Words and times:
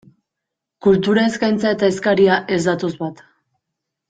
Kultura 0.85 1.25
eskaintza 1.31 1.75
eta 1.77 1.91
eskaria 1.93 2.39
ez 2.57 2.61
datoz 2.71 2.93
bat. 3.05 3.23